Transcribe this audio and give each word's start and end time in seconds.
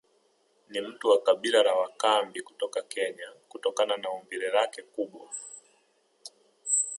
Ni 0.69 0.81
mtu 0.81 1.09
wa 1.09 1.21
kabila 1.21 1.63
la 1.63 1.73
wakambi 1.75 2.41
kutoka 2.41 2.81
Kenya 2.81 3.33
kutokana 3.49 3.97
na 3.97 4.09
umbile 4.11 4.49
lake 4.49 4.81
kubwa 4.83 5.29